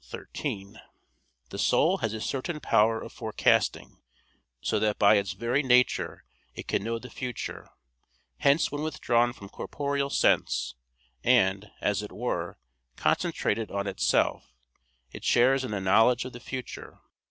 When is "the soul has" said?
1.51-2.11